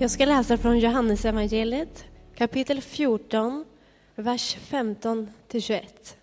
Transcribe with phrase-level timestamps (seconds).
[0.00, 2.04] Jag ska läsa från Johannesevangeliet
[2.34, 3.64] kapitel 14,
[4.14, 6.16] vers 15 till 21.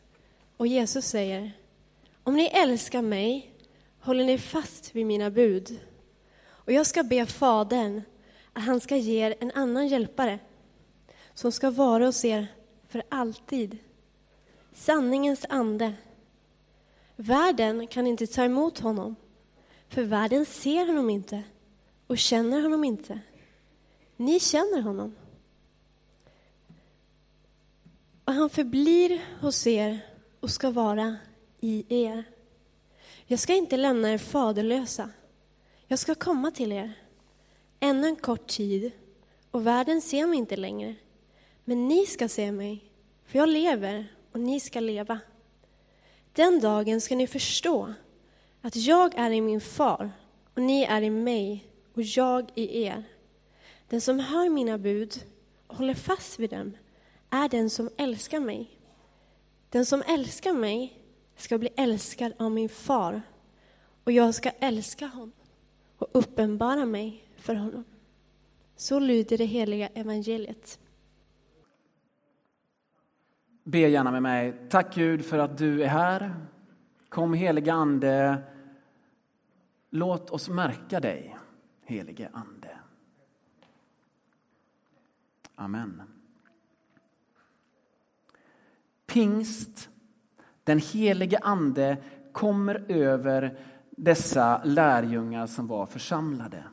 [0.58, 1.52] Och Jesus säger,
[2.24, 3.52] om ni älskar mig
[4.00, 5.80] håller ni fast vid mina bud.
[6.48, 8.02] Och jag ska be Fadern
[8.54, 10.40] att han ska ge er en annan hjälpare
[11.34, 12.48] som ska vara hos er
[12.88, 13.78] för alltid.
[14.74, 15.94] Sanningens ande.
[17.16, 19.16] Världen kan inte ta emot honom,
[19.90, 21.44] för världen ser honom inte
[22.08, 23.20] och känner honom inte.
[24.18, 25.16] Ni känner honom.
[28.26, 30.00] Och han förblir hos er
[30.40, 31.16] och ska vara
[31.60, 32.24] i er.
[33.26, 35.10] Jag ska inte lämna er faderlösa.
[35.88, 36.94] Jag ska komma till er.
[37.80, 38.92] Ännu en kort tid,
[39.52, 40.96] och världen ser mig inte längre.
[41.64, 42.84] Men ni ska se mig,
[43.26, 45.20] för jag lever och ni ska leva.
[46.34, 47.94] Den dagen ska ni förstå
[48.62, 50.12] att jag är i min far
[50.54, 53.04] och ni är i mig och jag i er.
[53.96, 55.26] Den som hör mina bud
[55.68, 56.78] och håller fast vid dem
[57.30, 58.80] är den som älskar mig.
[59.70, 61.00] Den som älskar mig
[61.36, 63.22] ska bli älskad av min far
[64.04, 65.32] och jag ska älska honom
[65.98, 67.84] och uppenbara mig för honom.
[68.76, 70.80] Så lyder det heliga evangeliet.
[73.64, 74.54] Be gärna med mig.
[74.70, 76.36] Tack Gud för att du är här.
[77.10, 78.44] Kom heliga Ande.
[79.90, 81.38] Låt oss märka dig,
[81.86, 82.65] helige Ande.
[85.56, 86.02] Amen.
[89.06, 89.90] Pingst,
[90.64, 91.98] den helige Ande,
[92.32, 93.58] kommer över
[93.90, 96.64] dessa lärjungar som var församlade.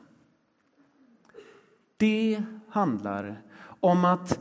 [1.97, 3.41] Det handlar
[3.79, 4.39] om att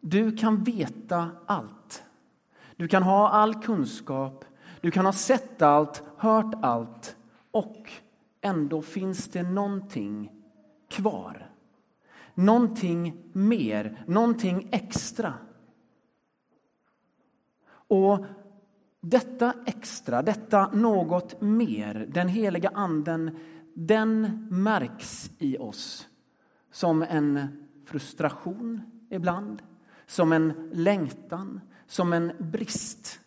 [0.00, 2.04] du kan veta allt.
[2.76, 4.44] Du kan ha all kunskap,
[4.80, 7.16] du kan ha sett allt, hört allt
[7.50, 7.92] och
[8.40, 10.32] ändå finns det någonting
[10.88, 11.51] kvar.
[12.34, 15.34] Någonting mer, någonting extra.
[17.70, 18.26] Och
[19.00, 23.38] detta extra, detta något mer, den heliga anden,
[23.74, 26.08] den märks i oss
[26.70, 27.48] som en
[27.84, 29.62] frustration ibland,
[30.06, 33.20] som en längtan, som en brist.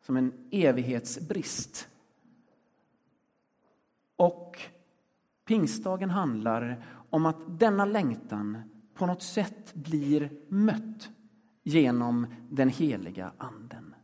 [0.00, 1.88] Som en evighetsbrist.
[4.16, 4.60] Och
[5.44, 6.84] pingstdagen handlar
[7.16, 8.62] om att denna längtan
[8.94, 11.10] på något sätt blir mött
[11.62, 13.94] genom den heliga anden.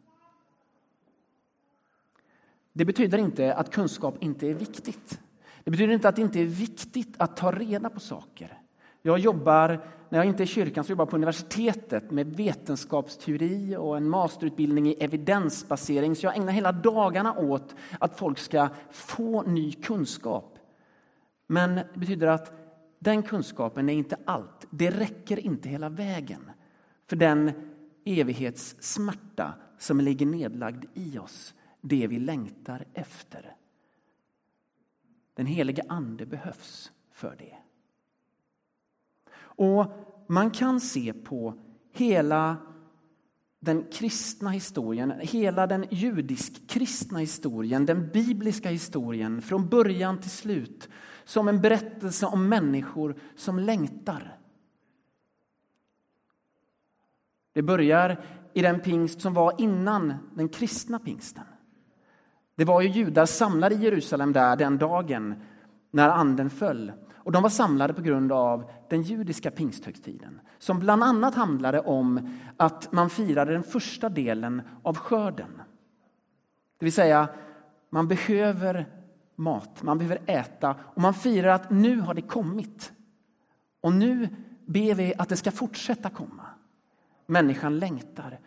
[2.72, 5.20] Det betyder inte att kunskap inte är viktigt.
[5.64, 8.58] Det betyder inte att det inte är viktigt att ta reda på saker.
[9.02, 13.76] Jag jobbar, när jag inte är i kyrkan, så jobbar jag på universitetet med vetenskapsteori
[13.76, 16.16] och en masterutbildning i evidensbasering.
[16.16, 20.58] Så jag ägnar hela dagarna åt att folk ska få ny kunskap.
[21.46, 22.61] Men det betyder att
[23.02, 24.66] den kunskapen är inte allt.
[24.70, 26.50] Det räcker inte hela vägen
[27.06, 27.52] för den
[28.04, 33.56] evighetssmärta som ligger nedlagd i oss, det vi längtar efter.
[35.34, 37.56] Den helige Ande behövs för det.
[39.34, 39.86] Och
[40.26, 41.54] man kan se på
[41.92, 42.56] hela
[43.64, 50.88] den kristna historien, hela den judisk-kristna historien, den bibliska historien från början till slut
[51.24, 54.38] som en berättelse om människor som längtar.
[57.52, 61.44] Det börjar i den pingst som var innan den kristna pingsten.
[62.54, 65.34] Det var ju judar samlade i Jerusalem där den dagen
[65.90, 66.92] när anden föll.
[67.24, 72.38] Och de var samlade på grund av den judiska pingsthögtiden som bland annat handlade om
[72.56, 75.62] att man firade den första delen av skörden.
[76.78, 77.28] Det vill säga,
[77.90, 78.86] man behöver
[79.36, 82.92] mat, man behöver äta och man firar att nu har det kommit.
[83.80, 84.28] Och nu
[84.66, 86.46] ber vi att det ska fortsätta komma.
[87.26, 88.40] Människan längtar.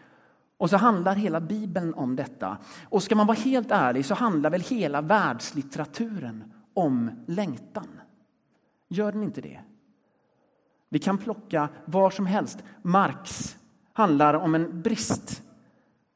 [0.57, 2.57] Och så handlar hela Bibeln om detta.
[2.89, 7.87] Och ska man vara helt ärlig så handlar väl hela världslitteraturen om längtan.
[8.87, 9.59] Gör den inte det?
[10.89, 12.63] Vi kan plocka var som helst.
[12.81, 13.57] Marx
[13.93, 15.41] handlar om en brist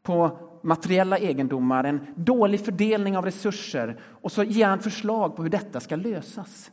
[0.04, 5.50] på materiella egendomar, en dålig fördelning av resurser och så ger han förslag på hur
[5.50, 6.72] detta ska lösas.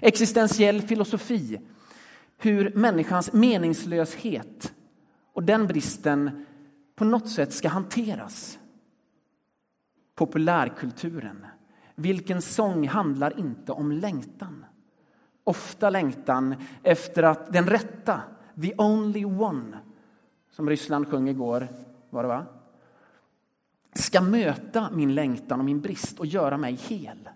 [0.00, 1.60] Existentiell filosofi,
[2.38, 4.74] hur människans meningslöshet
[5.32, 6.46] och den bristen
[6.96, 8.58] på något sätt ska hanteras.
[10.14, 11.46] Populärkulturen.
[11.94, 14.64] Vilken sång handlar inte om längtan?
[15.48, 18.20] Ofta längtan efter att den rätta,
[18.62, 19.78] the only one,
[20.50, 21.68] som Ryssland sjöng igår,
[22.10, 22.46] var det va?
[23.94, 27.28] ska möta min längtan och min brist och göra mig hel.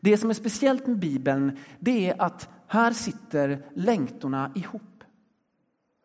[0.00, 5.04] Det som är speciellt med Bibeln det är att här sitter längtorna ihop.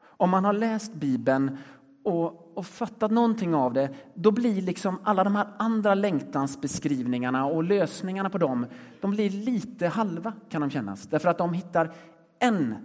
[0.02, 1.58] Om man har läst Bibeln
[2.04, 7.64] och, och fattat någonting av det, då blir liksom alla de här andra längtansbeskrivningarna och
[7.64, 8.66] lösningarna på dem,
[9.02, 11.08] de blir lite halva kan de kännas.
[11.08, 11.94] Därför att de hittar
[12.40, 12.76] en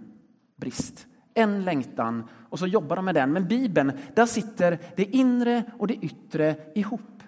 [0.55, 3.33] brist, en längtan och så jobbar de med den.
[3.33, 7.23] Men Bibeln, där sitter det inre och det yttre ihop.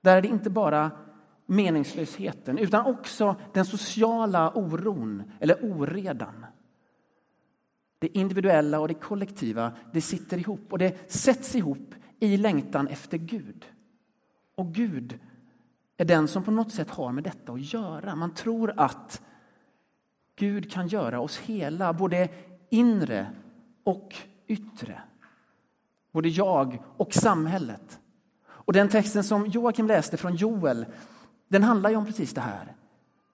[0.00, 0.90] Där är det inte bara
[1.46, 6.46] meningslösheten utan också den sociala oron eller oredan.
[8.04, 13.18] Det individuella och det kollektiva, det sitter ihop och det sätts ihop i längtan efter
[13.18, 13.64] Gud.
[14.54, 15.18] Och Gud
[15.96, 18.14] är den som på något sätt har med detta att göra.
[18.14, 19.22] Man tror att
[20.36, 22.28] Gud kan göra oss hela, både
[22.70, 23.30] inre
[23.84, 24.14] och
[24.46, 25.02] yttre.
[26.12, 28.00] Både jag och samhället.
[28.46, 30.86] Och den texten som Joakim läste från Joel,
[31.48, 32.76] den handlar ju om precis det här.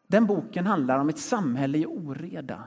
[0.06, 2.64] Den boken handlar om ett samhälle i oreda,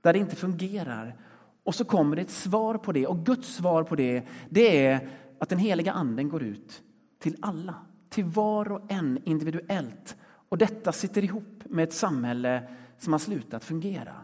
[0.00, 1.16] där det inte fungerar.
[1.64, 5.08] Och så kommer det ett svar på det, och Guds svar på det, det är
[5.38, 6.82] att den heliga anden går ut
[7.18, 7.74] till alla,
[8.08, 10.16] till var och en individuellt.
[10.48, 12.68] Och detta sitter ihop med ett samhälle
[12.98, 14.16] som har slutat fungera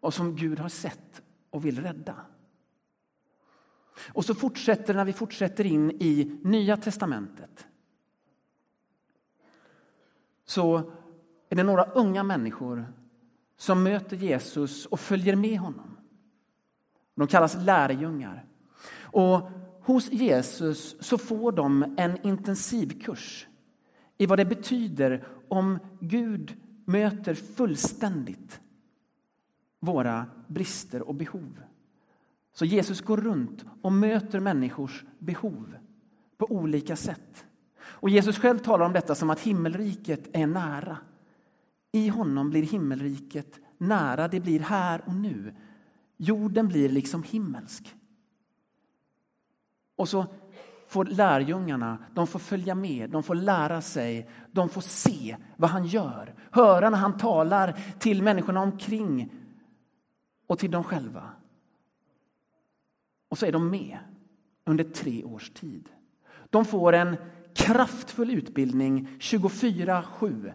[0.00, 2.16] och som Gud har sett och vill rädda.
[4.12, 7.66] Och så fortsätter när vi fortsätter in i Nya testamentet.
[10.44, 10.92] Så
[11.48, 12.92] är det några unga människor
[13.56, 15.96] som möter Jesus och följer med honom.
[17.20, 18.44] De kallas lärjungar.
[19.00, 19.50] Och
[19.82, 23.46] hos Jesus så får de en intensivkurs
[24.18, 28.60] i vad det betyder om Gud möter fullständigt
[29.80, 31.62] våra brister och behov.
[32.52, 35.74] Så Jesus går runt och möter människors behov
[36.36, 37.44] på olika sätt.
[37.80, 40.98] Och Jesus själv talar om detta som att himmelriket är nära.
[41.92, 45.54] I honom blir himmelriket nära, det blir här och nu.
[46.22, 47.94] Jorden blir liksom himmelsk.
[49.96, 50.26] Och så
[50.88, 55.86] får lärjungarna de får följa med, de får lära sig, de får se vad han
[55.86, 56.34] gör.
[56.50, 59.32] Höra när han talar till människorna omkring
[60.46, 61.30] och till dem själva.
[63.28, 63.98] Och så är de med
[64.64, 65.88] under tre års tid.
[66.50, 67.16] De får en
[67.54, 70.52] kraftfull utbildning 24-7.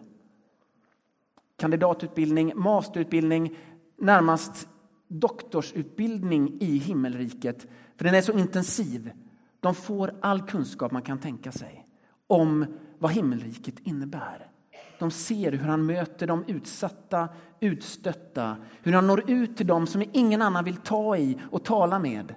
[1.56, 3.56] Kandidatutbildning, masterutbildning,
[3.96, 4.68] närmast
[5.08, 7.66] doktorsutbildning i himmelriket.
[7.96, 9.12] För den är så intensiv.
[9.60, 11.86] De får all kunskap man kan tänka sig
[12.26, 12.66] om
[12.98, 14.50] vad himmelriket innebär.
[14.98, 17.28] De ser hur han möter de utsatta,
[17.60, 21.98] utstötta, hur han når ut till dem som ingen annan vill ta i och tala
[21.98, 22.34] med.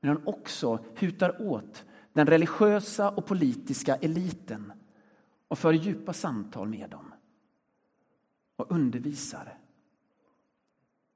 [0.00, 4.72] Men han också hutar åt den religiösa och politiska eliten
[5.48, 7.14] och för djupa samtal med dem
[8.56, 9.59] och undervisar.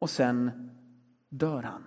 [0.05, 0.71] Och sen
[1.29, 1.83] dör han.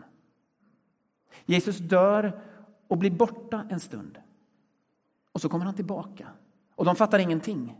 [1.45, 2.41] Jesus dör
[2.87, 4.17] och blir borta en stund.
[5.31, 6.27] Och så kommer han tillbaka.
[6.75, 7.77] Och de fattar ingenting.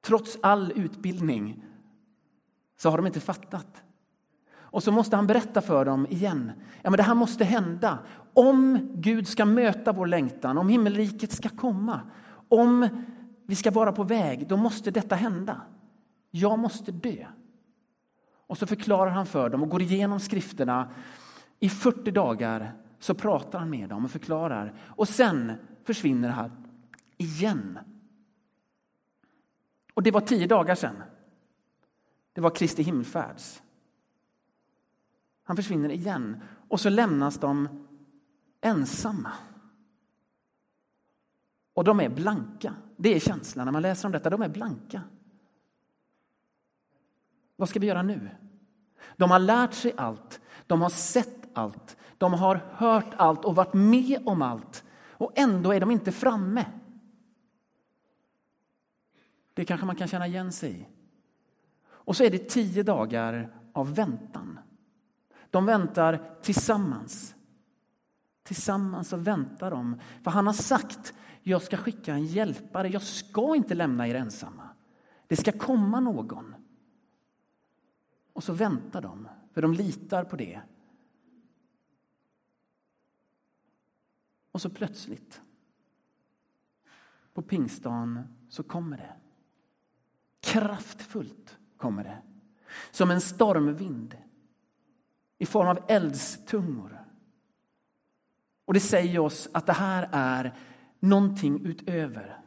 [0.00, 1.64] Trots all utbildning
[2.76, 3.82] så har de inte fattat.
[4.56, 6.52] Och så måste han berätta för dem igen.
[6.82, 7.98] Ja, men det här måste hända.
[8.34, 12.00] Om Gud ska möta vår längtan, om himmelriket ska komma,
[12.48, 12.88] om
[13.46, 15.60] vi ska vara på väg, då måste detta hända.
[16.30, 17.26] Jag måste dö.
[18.46, 20.90] Och så förklarar han för dem och går igenom skrifterna.
[21.60, 24.74] I 40 dagar så pratar han med dem och förklarar.
[24.86, 25.52] Och sen
[25.84, 26.50] försvinner han
[27.16, 27.78] igen.
[29.94, 31.02] Och det var tio dagar sen.
[32.32, 33.62] Det var Kristi himmelfärds.
[35.44, 37.86] Han försvinner igen och så lämnas de
[38.60, 39.32] ensamma.
[41.74, 42.74] Och de är blanka.
[42.96, 44.30] Det är känslan när man läser om detta.
[44.30, 45.02] De är blanka.
[47.56, 48.30] Vad ska vi göra nu?
[49.16, 50.40] De har lärt sig allt.
[50.66, 51.96] De har sett allt.
[52.18, 54.84] De har hört allt och varit med om allt.
[55.10, 56.66] Och ändå är de inte framme.
[59.54, 60.86] Det kanske man kan känna igen sig i.
[61.86, 64.58] Och så är det tio dagar av väntan.
[65.50, 67.34] De väntar tillsammans.
[68.42, 70.00] Tillsammans så väntar de.
[70.22, 72.88] För han har sagt, jag ska skicka en hjälpare.
[72.88, 74.68] Jag ska inte lämna er ensamma.
[75.26, 76.54] Det ska komma någon.
[78.34, 80.60] Och så väntar de, för de litar på det.
[84.50, 85.42] Och så plötsligt,
[87.32, 89.12] på pingstdagen, så kommer det.
[90.40, 92.22] Kraftfullt kommer det.
[92.90, 94.18] Som en stormvind
[95.38, 97.04] i form av eldstungor.
[98.64, 100.58] Och det säger oss att det här är
[101.00, 102.43] någonting utöver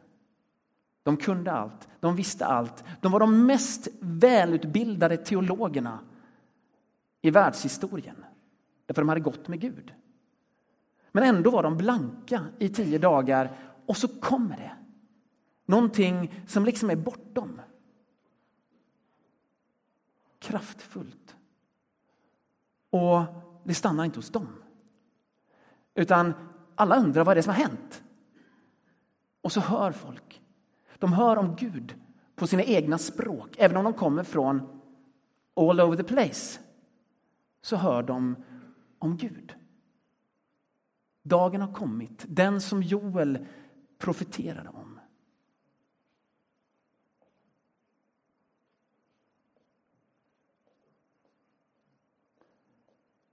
[1.08, 2.84] de kunde allt, de visste allt.
[3.00, 5.98] De var de mest välutbildade teologerna
[7.20, 8.24] i världshistorien.
[8.86, 9.94] Därför de hade gått med Gud.
[11.12, 14.76] Men ändå var de blanka i tio dagar och så kommer det.
[15.66, 17.60] Någonting som liksom är bortom.
[20.38, 21.36] Kraftfullt.
[22.90, 23.20] Och
[23.64, 24.48] det stannar inte hos dem.
[25.94, 26.34] Utan
[26.74, 28.02] alla undrar vad det är som har hänt.
[29.40, 30.42] Och så hör folk.
[30.98, 31.94] De hör om Gud
[32.34, 34.80] på sina egna språk, även om de kommer från
[35.56, 36.60] all over the place.
[37.62, 38.36] Så hör de
[38.98, 39.54] om Gud.
[41.22, 43.46] Dagen har kommit, den som Joel
[43.98, 45.00] profeterade om.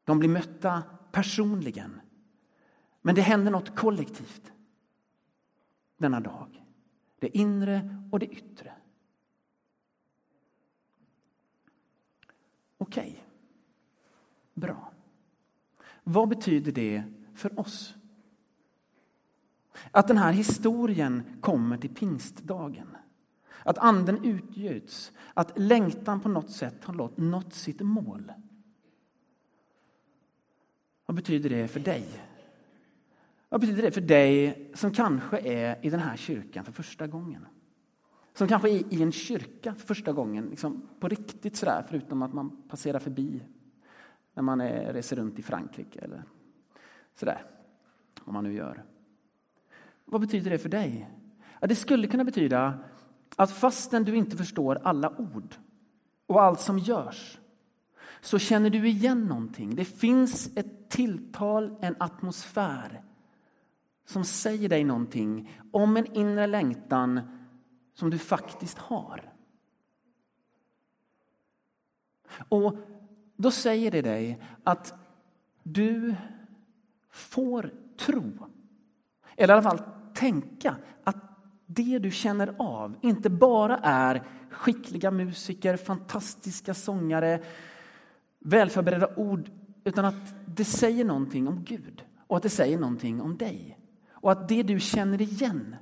[0.04, 2.02] De blir mötta personligen.
[3.02, 4.52] Men det händer något kollektivt
[5.98, 6.65] denna dag.
[7.20, 8.74] Det inre och det yttre.
[12.78, 13.10] Okej.
[13.10, 13.22] Okay.
[14.54, 14.92] Bra.
[16.04, 17.04] Vad betyder det
[17.34, 17.96] för oss?
[19.92, 22.98] Att den här historien kommer till pingstdagen.
[23.64, 28.32] Att anden utgjuts, att längtan på något sätt har nått sitt mål.
[31.06, 32.08] Vad betyder det för dig?
[33.50, 37.48] Vad betyder det för dig som kanske är i den här kyrkan för första gången?
[38.34, 42.34] Som kanske är i en kyrka för första gången, liksom på riktigt sådär, förutom att
[42.34, 43.44] man passerar förbi
[44.34, 46.24] när man är, reser runt i Frankrike eller
[47.16, 47.46] sådär,
[48.22, 48.84] om man nu gör.
[50.06, 51.10] Vad betyder det för dig?
[51.60, 52.80] Ja, det skulle kunna betyda
[53.36, 55.56] att fastän du inte förstår alla ord
[56.28, 57.40] och allt som görs
[58.22, 59.76] så känner du igen någonting.
[59.76, 63.02] Det finns ett tilltal, en atmosfär
[64.06, 67.22] som säger dig någonting om en inre längtan
[67.94, 69.34] som du faktiskt har.
[72.50, 72.76] Och
[73.36, 74.94] då säger det dig att
[75.64, 76.16] du
[77.10, 78.32] får tro,
[79.36, 79.82] eller i alla fall
[80.14, 81.18] tänka att
[81.66, 87.44] det du känner av inte bara är skickliga musiker, fantastiska sångare,
[88.40, 89.50] välförberedda ord,
[89.84, 93.80] utan att det säger någonting om Gud och att det säger någonting om dig.
[94.26, 95.76] Och att det du känner igen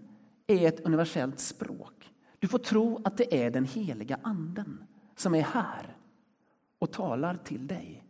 [0.48, 2.14] är ett universellt språk.
[2.40, 4.84] Du får tro att det är den heliga anden
[5.16, 5.98] som är här
[6.80, 8.06] och talar till dig.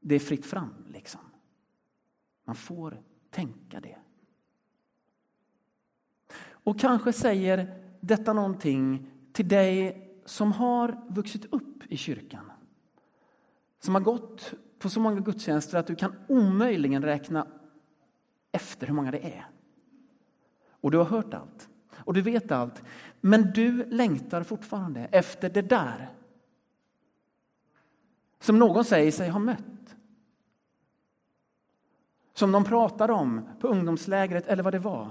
[0.00, 1.20] Det är fritt fram, liksom.
[2.44, 3.98] Man får tänka det.
[6.44, 12.52] Och kanske säger detta någonting till dig som har vuxit upp i kyrkan.
[13.80, 17.46] Som har gått på så många gudstjänster att du kan omöjligen räkna
[18.52, 19.46] efter hur många det är.
[20.70, 21.68] Och du har hört allt.
[21.96, 22.82] Och du vet allt.
[23.20, 26.10] Men du längtar fortfarande efter det där.
[28.40, 29.96] Som någon säger sig ha mött.
[32.34, 35.10] Som de pratade om på ungdomslägret eller vad det var.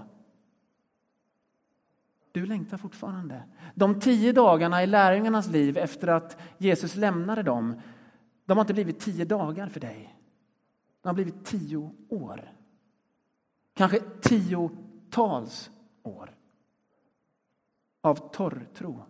[2.32, 3.44] Du längtar fortfarande.
[3.76, 7.82] De tio dagarna i lärjungarnas liv efter att Jesus lämnade dem,
[8.52, 10.18] de har inte blivit tio dagar för dig.
[11.02, 12.54] De har blivit tio år.
[13.74, 15.72] Kanske tiotals
[16.04, 16.36] år
[18.02, 19.06] av torrtro.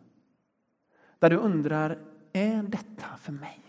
[1.20, 3.62] Där du undrar, är detta för mig?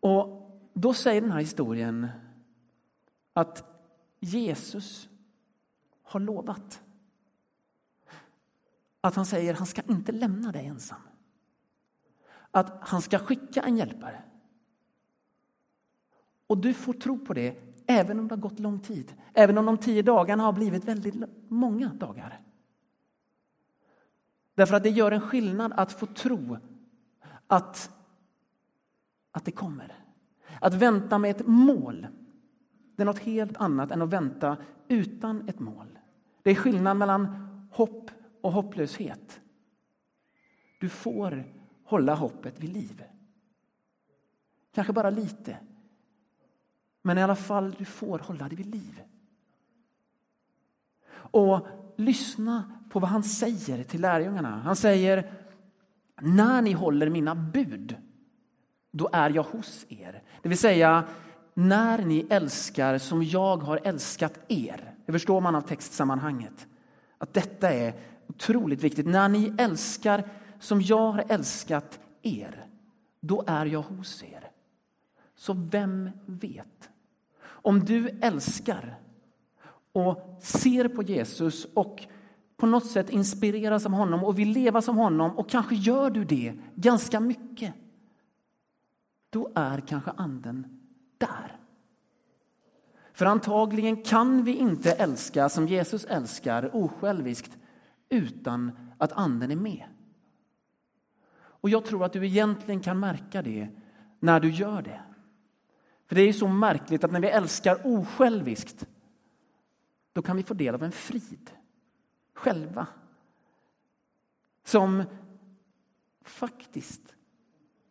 [0.00, 2.08] Och då säger den här historien
[3.32, 3.64] att
[4.20, 5.08] Jesus
[6.02, 6.82] har lovat.
[9.00, 11.00] Att han säger han ska inte lämna dig ensam.
[12.56, 14.22] Att han ska skicka en hjälpare.
[16.46, 19.14] Och du får tro på det även om det har gått lång tid.
[19.34, 21.14] Även om de tio dagarna har blivit väldigt
[21.48, 22.40] många dagar.
[24.54, 26.58] Därför att det gör en skillnad att få tro
[27.46, 27.90] att,
[29.32, 29.92] att det kommer.
[30.60, 32.06] Att vänta med ett mål,
[32.96, 34.56] det är något helt annat än att vänta
[34.88, 35.98] utan ett mål.
[36.42, 38.10] Det är skillnad mellan hopp
[38.40, 39.40] och hopplöshet.
[40.80, 41.55] Du får
[41.86, 43.04] hålla hoppet vid liv.
[44.74, 45.56] Kanske bara lite.
[47.02, 49.02] Men i alla fall, du får hålla det vid liv.
[51.14, 51.66] Och
[51.96, 54.60] lyssna på vad han säger till lärjungarna.
[54.64, 55.32] Han säger,
[56.20, 57.96] när ni håller mina bud,
[58.90, 60.22] då är jag hos er.
[60.42, 61.04] Det vill säga,
[61.54, 64.94] när ni älskar som jag har älskat er.
[65.06, 66.66] Det förstår man av textsammanhanget.
[67.18, 67.94] Att detta är
[68.26, 69.06] otroligt viktigt.
[69.06, 70.24] När ni älskar
[70.58, 72.66] som jag har älskat er,
[73.20, 74.50] då är jag hos er.
[75.34, 76.90] Så vem vet?
[77.66, 78.98] om du älskar
[79.92, 82.06] och ser på Jesus och
[82.56, 86.24] på något sätt inspireras av honom och vill leva som honom och kanske gör du
[86.24, 87.74] det ganska mycket.
[89.30, 90.80] Då är kanske anden
[91.18, 91.58] där.
[93.12, 97.56] För antagligen kan vi inte älska som Jesus älskar osjälviskt
[98.08, 99.84] utan att anden är med.
[101.66, 103.68] Och jag tror att du egentligen kan märka det
[104.20, 105.02] när du gör det.
[106.06, 108.86] För det är så märkligt att när vi älskar osjälviskt
[110.12, 111.50] då kan vi få del av en frid
[112.34, 112.86] själva.
[114.64, 115.04] Som
[116.22, 117.14] faktiskt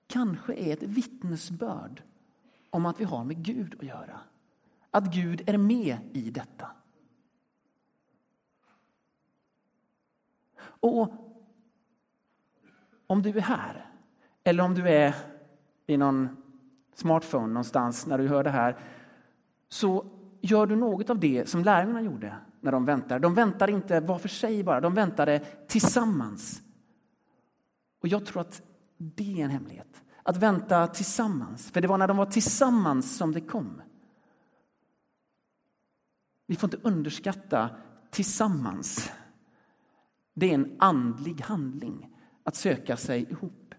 [0.08, 2.04] kanske är ett vittnesbörd
[2.70, 4.20] om att vi har med Gud att göra.
[4.92, 6.72] Att Gud är med i detta.
[10.58, 11.25] Och
[13.08, 13.90] om du är här,
[14.44, 15.16] eller om du är
[15.88, 16.38] i någon
[16.96, 18.78] smartphone någonstans när du hör det här,
[19.70, 20.06] så
[20.42, 23.20] gör du något av det som lärjungarna gjorde när de väntade.
[23.20, 26.62] De väntar inte var för sig bara, de väntade tillsammans.
[28.02, 28.62] Och jag tror att
[28.98, 30.04] det är en hemlighet.
[30.24, 31.72] Att vänta tillsammans.
[31.72, 33.82] För det var när de var tillsammans som det kom.
[36.48, 37.70] Vi får inte underskatta
[38.10, 39.12] tillsammans.
[40.34, 42.15] Det är en andlig handling,
[42.46, 43.76] att söka sig ihop.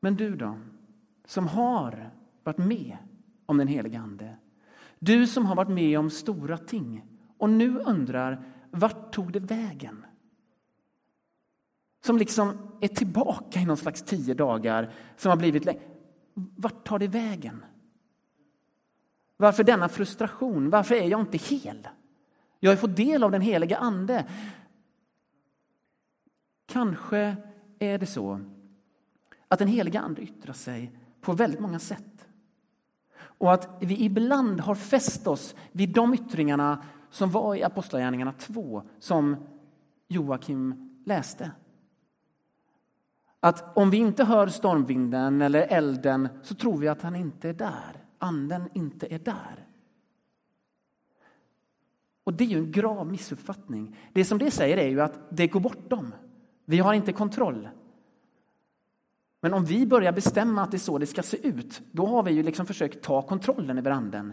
[0.00, 0.58] Men du då,
[1.24, 2.10] som har
[2.42, 2.96] varit med
[3.46, 4.36] om den heliga Ande.
[4.98, 7.04] Du som har varit med om stora ting
[7.38, 10.06] och nu undrar vart tog det vägen?
[12.04, 15.68] Som liksom är tillbaka i någon slags tio dagar som har blivit
[16.34, 17.64] Vart tar det vägen?
[19.36, 20.70] Varför denna frustration?
[20.70, 21.88] Varför är jag inte hel?
[22.60, 24.24] Jag har fått del av den heliga Ande.
[26.66, 27.36] Kanske
[27.78, 28.40] är det så
[29.48, 32.28] att den heliga Ande yttrar sig på väldigt många sätt.
[33.16, 38.82] Och att vi ibland har fäst oss vid de yttringarna som var i Apostlagärningarna 2,
[38.98, 39.36] som
[40.08, 41.50] Joakim läste.
[43.40, 47.54] Att om vi inte hör stormvinden eller elden så tror vi att han inte är
[47.54, 48.03] där.
[48.24, 49.66] Anden inte är där.
[52.24, 53.96] Och det är ju en grav missuppfattning.
[54.12, 56.14] Det som det säger är ju att det går bortom.
[56.64, 57.68] Vi har inte kontroll.
[59.40, 62.22] Men om vi börjar bestämma att det är så det ska se ut, då har
[62.22, 64.32] vi ju liksom försökt ta kontrollen över anden.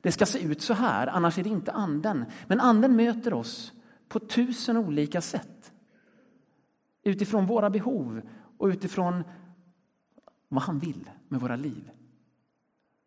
[0.00, 2.24] Det ska se ut så här, annars är det inte anden.
[2.46, 3.72] Men anden möter oss
[4.08, 5.72] på tusen olika sätt.
[7.02, 8.22] Utifrån våra behov
[8.58, 9.24] och utifrån
[10.48, 11.90] vad han vill med våra liv.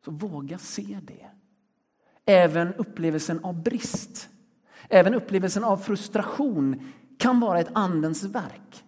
[0.06, 1.26] Så våga se det.
[2.26, 4.30] Även upplevelsen av brist,
[4.89, 8.84] även upplevelsen av frustration kan vara ett andens verk.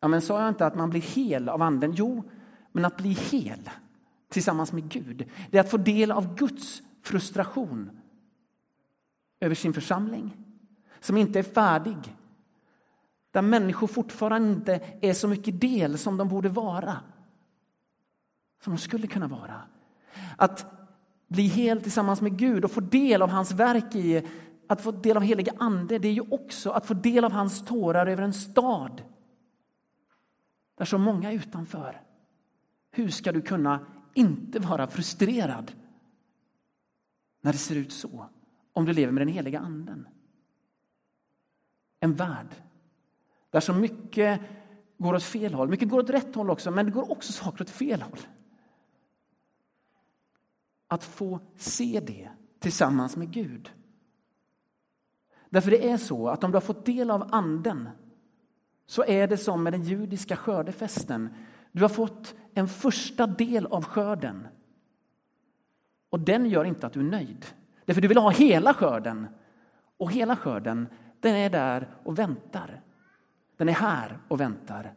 [0.00, 1.92] Ja, men sa jag inte att man blir hel av anden?
[1.92, 2.30] Jo,
[2.72, 3.70] men att bli hel
[4.28, 7.90] tillsammans med Gud, det är att få del av Guds frustration
[9.40, 10.36] över sin församling
[11.00, 12.16] som inte är färdig.
[13.30, 16.96] Där människor fortfarande inte är så mycket del som de borde vara.
[18.60, 19.62] Som de skulle kunna vara.
[20.36, 20.66] Att
[21.28, 24.26] bli hel tillsammans med Gud och få del av hans verk i
[24.68, 27.64] att få del av heliga ande, det är ju också att få del av hans
[27.64, 29.02] tårar över en stad
[30.78, 32.00] där så många är utanför.
[32.90, 35.72] Hur ska du kunna inte vara frustrerad
[37.40, 38.26] när det ser ut så,
[38.72, 40.08] om du lever med den heliga anden?
[42.00, 42.54] En värld
[43.50, 44.40] där så mycket
[44.98, 45.68] går åt fel håll.
[45.68, 48.18] Mycket går åt rätt håll också, men det går också saker åt fel håll.
[50.88, 53.72] Att få se det tillsammans med Gud.
[55.50, 57.88] Därför det är så att om du har fått del av anden
[58.86, 61.34] så är det som med den judiska skördefesten.
[61.72, 64.46] Du har fått en första del av skörden.
[66.10, 67.46] Och den gör inte att du är nöjd.
[67.84, 69.26] Därför du vill ha hela skörden.
[69.96, 70.86] Och hela skörden,
[71.20, 72.82] den är där och väntar.
[73.56, 74.94] Den är här och väntar.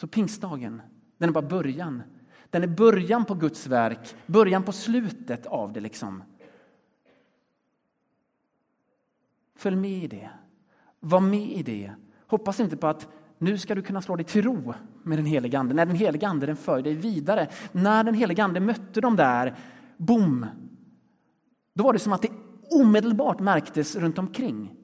[0.00, 0.82] Så pingstdagen,
[1.18, 2.02] den är bara början.
[2.52, 6.22] Den är början på Guds verk, början på slutet av det liksom.
[9.56, 10.30] Följ med i det.
[11.00, 11.92] Var med i det.
[12.26, 15.58] Hoppas inte på att nu ska du kunna slå dig till ro med den heliga
[15.58, 15.74] Ande.
[15.74, 17.48] När den heliga Ande den för dig vidare.
[17.72, 19.56] När den heliga Ande mötte dem där,
[19.96, 20.46] boom!
[21.74, 22.32] Då var det som att det
[22.70, 24.76] omedelbart märktes runt omkring.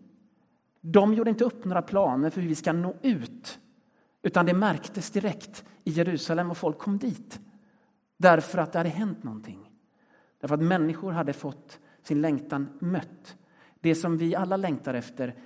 [0.80, 3.58] De gjorde inte upp några planer för hur vi ska nå ut.
[4.22, 7.40] Utan det märktes direkt i Jerusalem och folk kom dit.
[8.20, 9.70] Därför att det hade hänt någonting.
[10.40, 13.36] Därför att människor hade fått sin längtan mött.
[13.80, 15.38] Det som vi alla längtar efter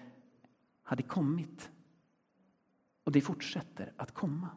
[0.82, 1.70] hade kommit.
[3.04, 4.48] Och det fortsätter att komma.